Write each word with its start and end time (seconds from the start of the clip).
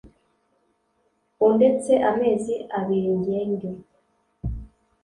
undetse 1.47 1.93
amezi 2.11 2.53
abiri 2.79 3.09
ngende 3.19 3.69